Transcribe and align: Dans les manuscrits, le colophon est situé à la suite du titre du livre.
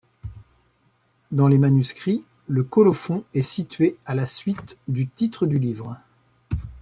Dans 1.29 1.47
les 1.47 1.59
manuscrits, 1.59 2.25
le 2.47 2.63
colophon 2.63 3.23
est 3.35 3.43
situé 3.43 3.99
à 4.03 4.15
la 4.15 4.25
suite 4.25 4.79
du 4.87 5.07
titre 5.07 5.45
du 5.45 5.59
livre. 5.59 6.01